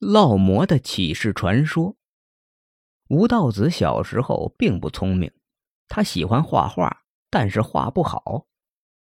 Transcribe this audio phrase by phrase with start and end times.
[0.00, 1.94] 烙馍的启示传说。
[3.08, 5.30] 吴道子小时候并不聪明，
[5.88, 8.46] 他喜欢画画，但是画不好。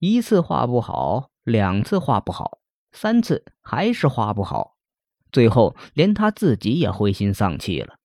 [0.00, 2.58] 一次画不好，两次画不好，
[2.90, 4.78] 三次还是画不好，
[5.30, 7.98] 最后连他自己也灰心丧气了，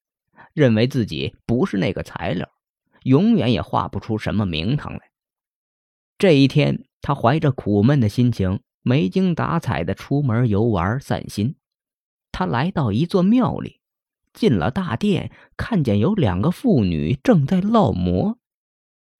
[0.53, 2.47] 认为自己不是那个材料，
[3.03, 5.09] 永远也画不出什么名堂来。
[6.19, 11.55] 这一天，他怀着苦闷的心情，没精打采的出门游玩散心。
[12.37, 13.79] 他来到一座庙里，
[14.33, 18.39] 进了大殿，看见有两个妇女正在烙馍。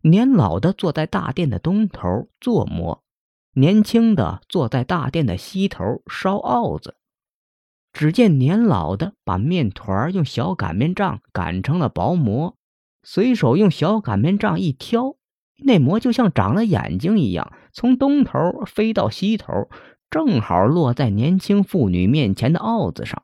[0.02, 3.04] 年老的坐在大殿的东头做馍，
[3.54, 6.98] 年轻的坐在大殿的西头烧鏊子。
[7.94, 12.58] 只见年老的把面团用小擀面杖擀成了薄馍，
[13.02, 15.16] 随手用小擀面杖一挑，
[15.64, 19.70] 那馍就像长了眼睛一样，从东头飞到西头。
[20.10, 23.24] 正好落在年轻妇女面前的鏊子上。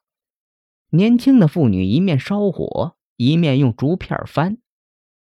[0.89, 4.57] 年轻的妇女一面烧火，一面用竹片翻，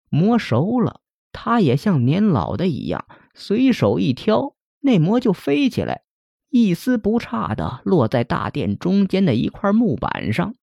[0.09, 6.03] 馍熟了，她也像年老的一样，随手一挑，那馍就飞起来，
[6.49, 10.53] 一丝不差的落在大殿中间的一块木板上，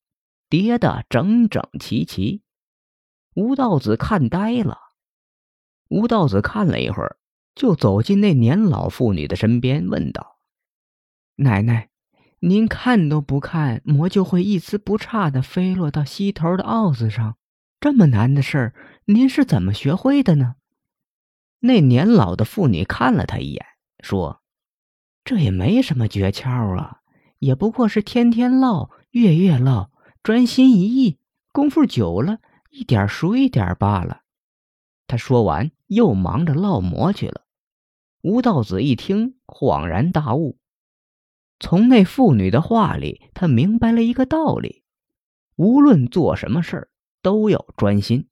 [0.49, 2.43] 叠得整整齐齐。
[3.35, 4.79] 吴道子看呆了。
[5.89, 7.17] 吴道子看了一会儿，
[7.55, 10.32] 就走进那年老妇女的身边，问道。
[11.37, 11.89] 奶奶，
[12.41, 17.37] 您看都不看，馍就会一丝不差的飞落到西头的鏊子上，
[17.81, 18.75] 这么难的事儿，
[19.07, 20.57] 您是怎么学会的呢？
[21.61, 23.65] 那年老的妇女看了他一眼，
[24.01, 24.43] 说
[25.25, 26.99] ：“这也没什么诀窍啊，
[27.39, 29.89] 也不过是天天烙，月月烙，
[30.23, 31.19] 专心一意，
[31.53, 32.39] 功夫久了，
[32.71, 34.23] 一点熟一点罢了。”
[35.07, 37.43] 他说完，又忙着烙馍去了。
[38.23, 40.59] 吴道子一听，恍然大悟。
[41.63, 44.83] 从那妇女的话里，他明白了一个道理：
[45.55, 46.91] 无论做什么事儿，
[47.23, 48.27] 都要专心，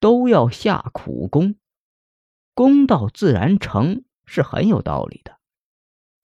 [0.00, 1.54] 都要下苦功，
[2.52, 5.38] 功到自然成是很有道理的。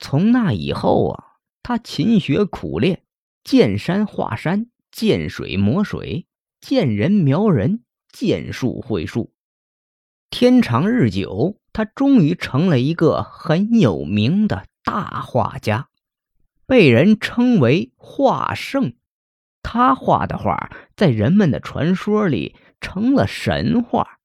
[0.01, 1.25] 从那以后啊，
[1.63, 3.05] 他勤学苦练，
[3.45, 6.27] 见山画山，见水磨水，
[6.61, 9.33] 见人描人，见树绘树。
[10.29, 15.89] 天长日久，他终于成了一个很有名的大画家。
[16.67, 18.95] 被人称为画圣，
[19.63, 24.16] 他画的画在人们的传说里成了神话。